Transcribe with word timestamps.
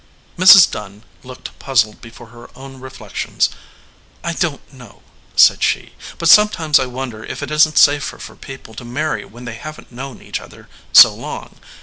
Mrs. 0.35 0.71
Dunn 0.71 1.03
looked 1.21 1.59
puzzled 1.59 2.01
before 2.01 2.29
her 2.29 2.49
own 2.63 2.79
re 2.79 2.89
flections. 2.89 3.49
"I 4.23 4.33
don 4.33 4.53
t 4.57 4.75
know," 4.75 5.03
said 5.35 5.61
she, 5.61 5.93
"but 6.17 6.27
some 6.27 6.49
times 6.49 6.79
I 6.79 6.87
wonder 6.87 7.23
if 7.23 7.43
it 7.43 7.51
isn 7.51 7.73
t 7.73 7.77
safer 7.77 8.17
for 8.17 8.35
people 8.35 8.73
to 8.73 8.83
marry 8.83 9.25
when 9.25 9.45
they 9.45 9.53
haven 9.53 9.85
t 9.85 9.95
known 9.95 10.23
each 10.23 10.39
other 10.39 10.67
so 10.91 11.13
long. 11.13 11.57